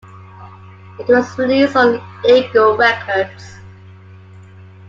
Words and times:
It 0.97 1.07
was 1.07 1.37
released 1.37 1.75
on 1.75 2.01
Eagle 2.27 2.75
Records. 2.75 3.57